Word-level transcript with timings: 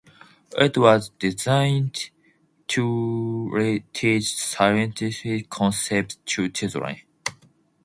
It 0.57 0.79
was 0.79 1.09
designed 1.09 2.09
to 2.69 3.83
teach 3.93 4.35
scientific 4.35 5.47
concepts 5.51 6.17
to 6.25 6.49
children. 6.49 6.95